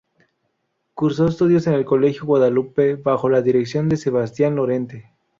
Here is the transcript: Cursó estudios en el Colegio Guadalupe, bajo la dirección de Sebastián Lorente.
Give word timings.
Cursó 0.95 1.27
estudios 1.27 1.67
en 1.67 1.73
el 1.75 1.85
Colegio 1.85 2.23
Guadalupe, 2.25 2.95
bajo 2.95 3.29
la 3.29 3.43
dirección 3.43 3.87
de 3.87 3.97
Sebastián 3.97 4.55
Lorente. 4.55 5.11